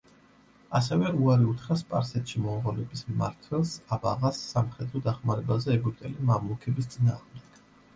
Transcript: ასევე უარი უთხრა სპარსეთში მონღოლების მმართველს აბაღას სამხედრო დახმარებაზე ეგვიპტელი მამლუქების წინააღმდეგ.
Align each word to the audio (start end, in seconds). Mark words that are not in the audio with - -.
ასევე 0.77 1.11
უარი 1.25 1.45
უთხრა 1.49 1.77
სპარსეთში 1.81 2.41
მონღოლების 2.47 3.05
მმართველს 3.11 3.77
აბაღას 3.99 4.43
სამხედრო 4.49 5.07
დახმარებაზე 5.13 5.75
ეგვიპტელი 5.81 6.31
მამლუქების 6.35 6.95
წინააღმდეგ. 6.97 7.67